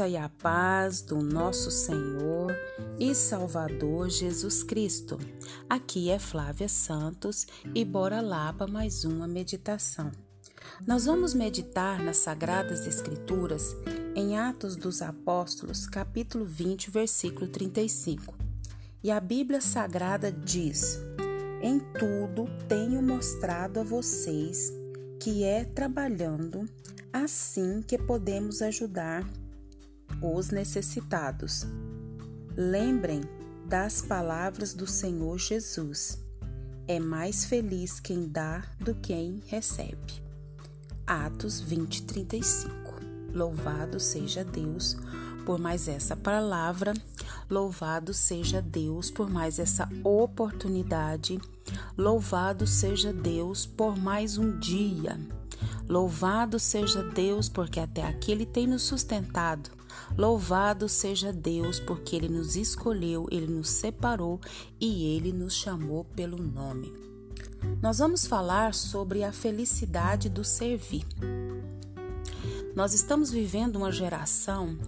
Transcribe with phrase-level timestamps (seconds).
[0.00, 2.56] graça e a paz do nosso Senhor
[2.98, 5.18] e Salvador Jesus Cristo.
[5.68, 10.10] Aqui é Flávia Santos e bora lá para mais uma meditação.
[10.86, 13.76] Nós vamos meditar nas Sagradas Escrituras
[14.14, 18.34] em Atos dos Apóstolos, capítulo 20, versículo 35.
[19.02, 20.98] E a Bíblia Sagrada diz:
[21.60, 24.72] Em tudo tenho mostrado a vocês
[25.20, 26.66] que é trabalhando
[27.12, 29.28] assim que podemos ajudar
[30.20, 31.66] os necessitados.
[32.56, 33.22] Lembrem
[33.66, 36.18] das palavras do Senhor Jesus.
[36.86, 40.22] É mais feliz quem dá do que quem recebe.
[41.06, 42.70] Atos 20, 35.
[43.32, 44.96] Louvado seja Deus
[45.46, 46.92] por mais essa palavra,
[47.48, 51.40] louvado seja Deus por mais essa oportunidade,
[51.96, 55.18] louvado seja Deus por mais um dia
[55.90, 59.79] Louvado seja Deus, porque até aqui Ele tem nos sustentado.
[60.16, 64.40] Louvado seja Deus, porque Ele nos escolheu, Ele nos separou
[64.80, 66.92] e Ele nos chamou pelo nome.
[67.82, 71.04] Nós vamos falar sobre a felicidade do servir.
[72.74, 74.78] Nós estamos vivendo uma geração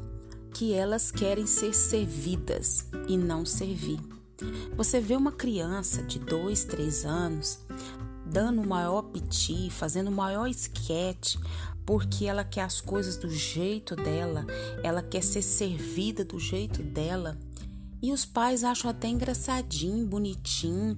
[0.53, 3.99] que elas querem ser servidas e não servir.
[4.77, 7.61] Você vê uma criança de dois, três anos
[8.33, 11.39] dando o maior piti, fazendo o maior esquete,
[11.85, 14.47] porque ela quer as coisas do jeito dela,
[14.83, 17.39] ela quer ser servida do jeito dela.
[18.01, 20.97] E os pais acham até engraçadinho, bonitinho,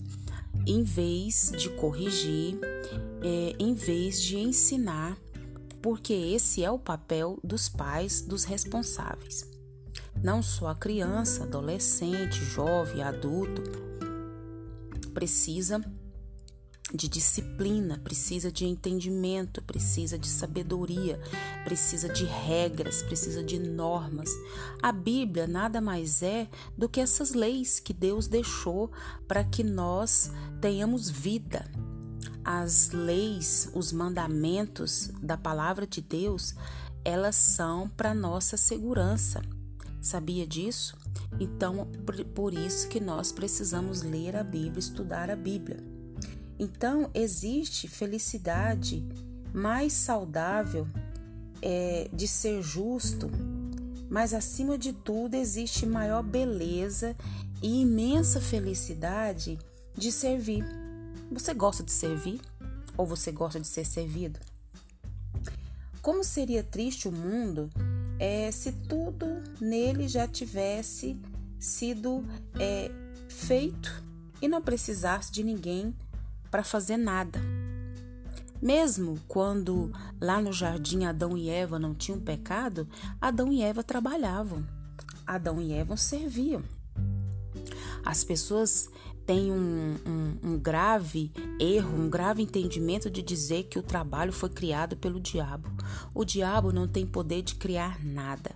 [0.67, 2.59] em vez de corrigir,
[3.23, 5.19] é, em vez de ensinar,
[5.83, 9.47] porque esse é o papel dos pais, dos responsáveis.
[10.23, 13.63] Não só a criança, adolescente, jovem, adulto,
[15.13, 15.85] precisa
[16.95, 21.21] de disciplina, precisa de entendimento, precisa de sabedoria,
[21.65, 24.31] precisa de regras, precisa de normas.
[24.81, 28.93] A Bíblia nada mais é do que essas leis que Deus deixou
[29.27, 31.69] para que nós tenhamos vida.
[32.45, 36.55] As leis, os mandamentos da palavra de Deus,
[37.05, 39.43] elas são para nossa segurança.
[40.01, 40.97] Sabia disso?
[41.41, 41.91] Então,
[42.35, 45.94] por isso que nós precisamos ler a Bíblia, estudar a Bíblia.
[46.65, 49.07] Então, existe felicidade
[49.53, 50.87] mais saudável
[51.61, 53.31] é, de ser justo,
[54.09, 57.15] mas acima de tudo existe maior beleza
[57.63, 59.59] e imensa felicidade
[59.95, 60.65] de servir.
[61.31, 62.41] Você gosta de servir
[62.97, 64.41] ou você gosta de ser servido?
[66.01, 67.69] Como seria triste o mundo
[68.19, 69.27] é, se tudo
[69.61, 71.21] nele já tivesse
[71.59, 72.25] sido
[72.59, 72.91] é,
[73.29, 74.03] feito
[74.41, 75.95] e não precisasse de ninguém
[76.55, 77.41] para fazer nada.
[78.63, 82.87] Mesmo quando lá no jardim Adão e Eva não tinham pecado,
[83.21, 84.65] Adão e Eva trabalhavam,
[85.27, 86.63] Adão e Eva serviam.
[88.05, 88.89] As pessoas
[89.27, 94.49] têm um, um, um, grave erro, um grave entendimento de dizer que o trabalho foi
[94.49, 95.69] criado pelo diabo.
[96.15, 98.54] O diabo não tem poder de criar nada.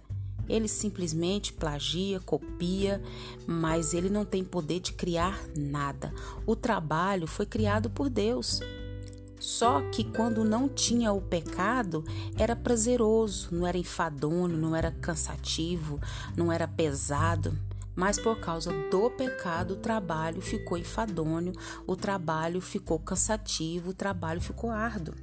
[0.49, 3.03] Ele simplesmente plagia, copia,
[3.47, 6.13] mas ele não tem poder de criar nada.
[6.47, 8.61] O trabalho foi criado por Deus.
[9.39, 12.05] Só que quando não tinha o pecado,
[12.37, 16.01] era prazeroso, não era enfadonho, não era cansativo,
[16.37, 17.57] não era pesado.
[17.95, 21.53] Mas por causa do pecado, o trabalho ficou enfadonho,
[21.87, 25.15] o trabalho ficou cansativo, o trabalho ficou árduo.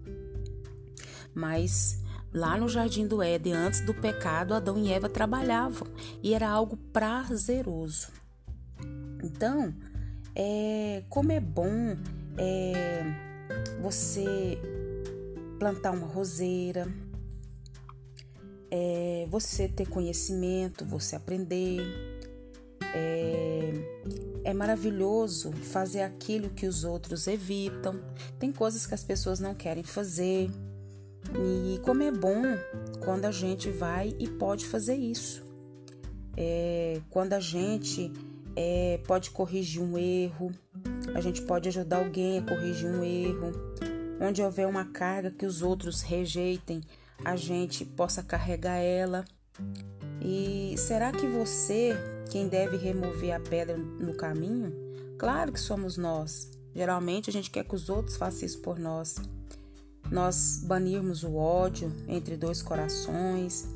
[1.34, 2.02] Mas
[2.35, 5.88] Lá no jardim do Éden, antes do pecado, Adão e Eva trabalhavam
[6.22, 8.09] e era algo prazeroso.
[9.23, 9.73] Então,
[10.35, 11.96] é, como é bom
[12.38, 13.03] é,
[13.81, 14.59] você
[15.57, 16.85] plantar uma roseira,
[18.69, 21.79] é, você ter conhecimento, você aprender.
[22.94, 23.72] É,
[24.44, 27.97] é maravilhoso fazer aquilo que os outros evitam.
[28.38, 30.52] Tem coisas que as pessoas não querem fazer.
[31.34, 32.44] E como é bom
[33.04, 35.44] quando a gente vai e pode fazer isso.
[36.38, 38.12] É, quando a gente
[38.56, 40.52] é, pode corrigir um erro,
[41.14, 43.52] a gente pode ajudar alguém a corrigir um erro.
[44.20, 46.82] Onde houver uma carga que os outros rejeitem,
[47.24, 49.26] a gente possa carregar ela.
[50.22, 51.96] E será que você,
[52.32, 54.74] quem deve remover a pedra no caminho?
[55.18, 56.50] Claro que somos nós.
[56.74, 59.16] Geralmente a gente quer que os outros façam isso por nós
[60.11, 63.67] nós banirmos o ódio entre dois corações,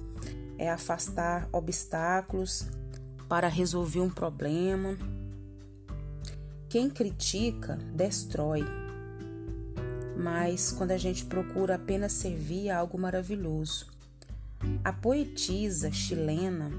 [0.57, 2.65] é afastar obstáculos
[3.27, 4.97] para resolver um problema.
[6.67, 8.63] Quem critica destrói,
[10.17, 13.87] mas quando a gente procura apenas servir é algo maravilhoso.
[14.83, 16.69] A poetisa chilena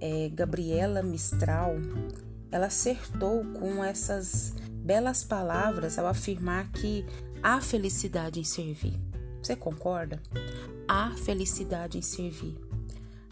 [0.00, 1.74] é, Gabriela Mistral,
[2.50, 4.52] ela acertou com essas
[4.82, 7.06] belas palavras ao afirmar que
[7.42, 8.98] há felicidade em servir.
[9.42, 10.22] Você concorda?
[10.86, 12.56] Há felicidade em servir.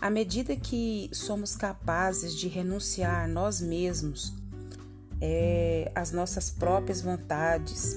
[0.00, 4.32] À medida que somos capazes de renunciar nós mesmos,
[5.20, 7.96] é, as nossas próprias vontades,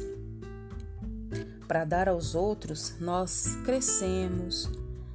[1.67, 4.69] para dar aos outros, nós crescemos,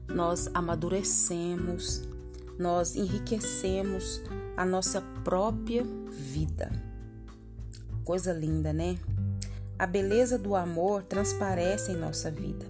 [0.08, 2.02] nós amadurecemos,
[2.58, 4.20] nós enriquecemos
[4.56, 6.72] a nossa própria vida.
[8.02, 8.98] Coisa linda, né?
[9.78, 12.66] A beleza do amor transparece em nossa vida.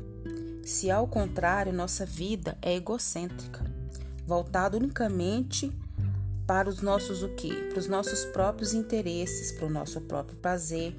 [0.62, 3.64] Se ao contrário, nossa vida é egocêntrica,
[4.26, 5.72] voltada unicamente
[6.46, 7.69] para os nossos o quê?
[7.70, 10.94] Para os nossos próprios interesses, para o nosso próprio prazer.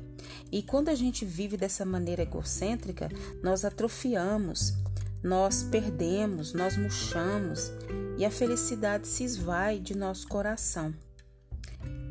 [0.52, 3.08] E quando a gente vive dessa maneira egocêntrica,
[3.44, 4.74] nós atrofiamos,
[5.22, 7.72] nós perdemos, nós murchamos
[8.18, 10.92] e a felicidade se esvai de nosso coração.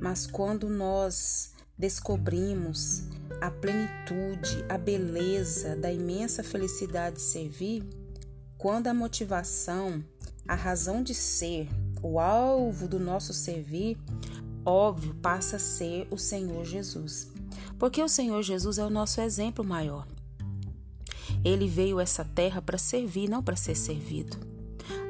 [0.01, 3.03] Mas quando nós descobrimos
[3.41, 7.85] a plenitude, a beleza da imensa felicidade de servir,
[8.57, 10.05] quando a motivação,
[10.47, 11.69] a razão de ser,
[12.03, 13.97] o alvo do nosso servir,
[14.65, 17.31] óbvio, passa a ser o Senhor Jesus.
[17.79, 20.07] Porque o Senhor Jesus é o nosso exemplo maior.
[21.45, 24.58] Ele veio a essa terra para servir, não para ser servido.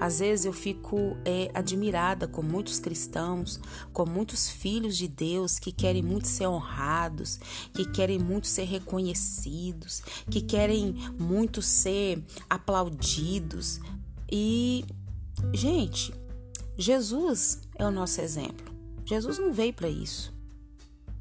[0.01, 3.61] Às vezes eu fico é, admirada com muitos cristãos,
[3.93, 7.39] com muitos filhos de Deus que querem muito ser honrados,
[7.73, 13.81] que querem muito ser reconhecidos, que querem muito ser aplaudidos.
[14.31, 14.85] E,
[15.53, 16.15] gente,
[16.77, 18.73] Jesus é o nosso exemplo.
[19.05, 20.38] Jesus não veio para isso.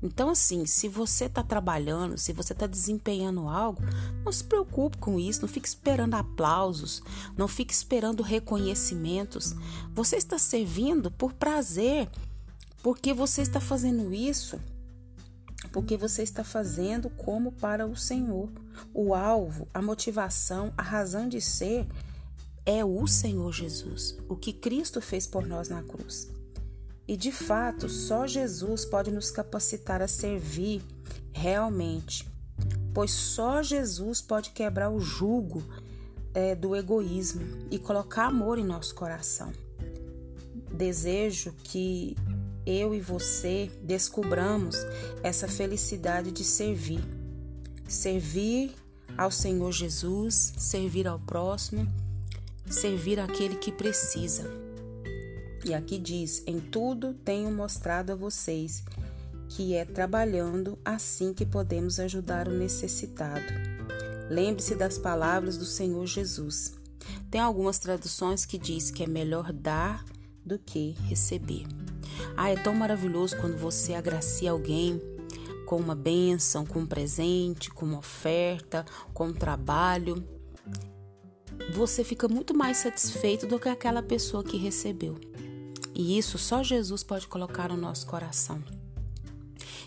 [0.02, 3.82] Então, assim, se você está trabalhando, se você está desempenhando algo,
[4.24, 7.02] não se preocupe com isso, não fique esperando aplausos,
[7.36, 9.56] não fique esperando reconhecimentos.
[9.94, 12.08] Você está servindo por prazer,
[12.84, 14.60] porque você está fazendo isso,
[15.72, 18.50] porque você está fazendo como para o Senhor.
[18.94, 21.88] O alvo, a motivação, a razão de ser
[22.66, 26.37] é o Senhor Jesus, o que Cristo fez por nós na cruz.
[27.08, 30.84] E de fato, só Jesus pode nos capacitar a servir
[31.32, 32.28] realmente,
[32.94, 35.64] pois só Jesus pode quebrar o jugo
[36.34, 39.54] é, do egoísmo e colocar amor em nosso coração.
[40.72, 42.16] Desejo que
[42.66, 44.76] eu e você descubramos
[45.24, 47.04] essa felicidade de servir.
[47.88, 48.76] Servir
[49.18, 51.88] ao Senhor Jesus, servir ao próximo,
[52.70, 54.67] servir aquele que precisa.
[55.68, 58.84] E aqui diz: Em tudo tenho mostrado a vocês
[59.50, 63.46] que é trabalhando assim que podemos ajudar o necessitado.
[64.30, 66.74] Lembre-se das palavras do Senhor Jesus.
[67.30, 70.06] Tem algumas traduções que diz que é melhor dar
[70.46, 71.66] do que receber.
[72.36, 75.02] Ah, é tão maravilhoso quando você agracia alguém
[75.66, 80.26] com uma bênção, com um presente, com uma oferta, com um trabalho.
[81.74, 85.20] Você fica muito mais satisfeito do que aquela pessoa que recebeu.
[85.98, 88.64] E isso só Jesus pode colocar no nosso coração.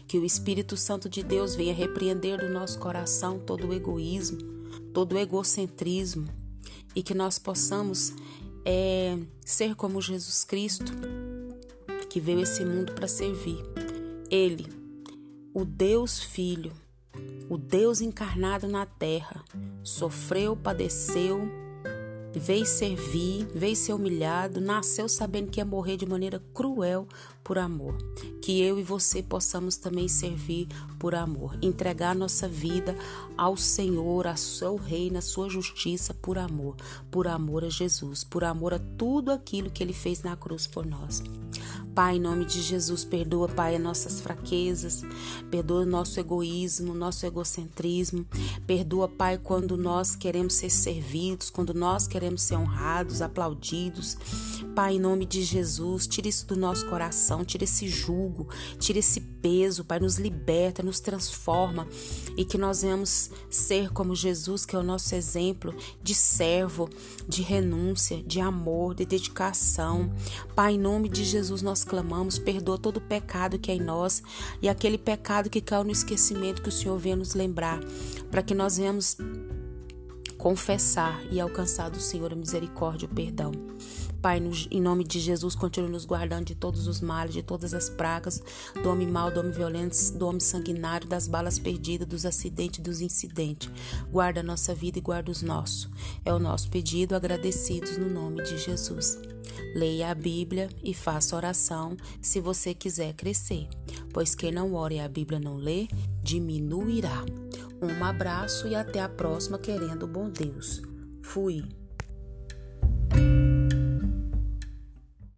[0.09, 4.39] Que o Espírito Santo de Deus venha repreender do nosso coração todo o egoísmo,
[4.93, 6.29] todo o egocentrismo
[6.97, 8.13] e que nós possamos
[8.65, 10.93] é, ser como Jesus Cristo,
[12.09, 13.65] que veio esse mundo para servir.
[14.29, 14.67] Ele,
[15.55, 16.73] o Deus Filho,
[17.49, 19.45] o Deus encarnado na terra,
[19.85, 21.49] sofreu, padeceu
[22.39, 27.07] veio servir, veio ser humilhado, nasceu sabendo que ia morrer de maneira cruel
[27.43, 27.97] por amor.
[28.41, 30.69] Que eu e você possamos também servir
[30.99, 32.97] por amor, entregar nossa vida
[33.37, 36.77] ao Senhor, ao seu reino, à sua justiça por amor,
[37.11, 40.87] por amor a Jesus, por amor a tudo aquilo que ele fez na cruz por
[40.87, 41.23] nós.
[41.95, 45.03] Pai, em nome de Jesus, perdoa, Pai, as nossas fraquezas,
[45.51, 48.25] perdoa o nosso egoísmo, nosso egocentrismo.
[48.67, 54.17] Perdoa, Pai, quando nós queremos ser servidos, quando nós queremos ser honrados, aplaudidos.
[54.75, 59.21] Pai, em nome de Jesus, tira isso do nosso coração, tira esse jugo, tira esse
[59.21, 61.89] peso, Pai, nos liberta, nos transforma
[62.37, 66.89] e que nós venhamos ser como Jesus, que é o nosso exemplo de servo,
[67.29, 70.13] de renúncia, de amor, de dedicação.
[70.55, 74.23] Pai, em nome de Jesus, nós clamamos, perdoa todo o pecado que é em nós
[74.61, 77.81] e aquele pecado que caiu no esquecimento que o Senhor venha nos lembrar,
[78.31, 79.17] para que nós venhamos
[80.37, 83.53] confessar e alcançar do Senhor a misericórdia e o perdão.
[84.23, 84.39] Pai,
[84.71, 88.43] em nome de Jesus, continue nos guardando de todos os males, de todas as pragas,
[88.83, 93.01] do homem mau, do homem violento, do homem sanguinário, das balas perdidas, dos acidentes, dos
[93.01, 93.71] incidentes.
[94.13, 95.89] Guarda a nossa vida e guarda os nossos.
[96.23, 99.19] É o nosso pedido, agradecidos no nome de Jesus.
[99.75, 103.69] Leia a Bíblia e faça oração se você quiser crescer,
[104.13, 105.89] pois quem não ora e a Bíblia não lê,
[106.23, 107.25] diminuirá.
[107.81, 110.83] Um abraço e até a próxima, querendo bom Deus.
[111.23, 111.65] Fui.